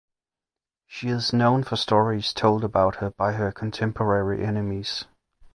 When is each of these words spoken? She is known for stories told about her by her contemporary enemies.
She 0.87 1.09
is 1.09 1.31
known 1.31 1.63
for 1.63 1.75
stories 1.75 2.33
told 2.33 2.63
about 2.63 2.95
her 2.95 3.11
by 3.11 3.33
her 3.33 3.51
contemporary 3.51 4.43
enemies. 4.43 5.05